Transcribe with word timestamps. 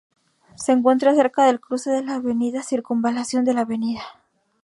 Se 0.55 0.71
encuentra 0.71 1.13
cerca 1.13 1.45
del 1.45 1.59
cruce 1.59 1.91
de 1.91 2.01
la 2.03 2.15
Avenida 2.15 2.63
Circunvalación 2.63 3.45
con 3.45 3.53
la 3.53 3.61
Av. 3.61 3.67